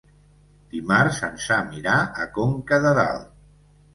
Dimarts 0.71 1.19
en 1.27 1.35
Sam 1.43 1.69
irà 1.81 1.99
a 2.23 2.27
Conca 2.39 2.79
de 2.87 2.97
Dalt. 3.01 3.29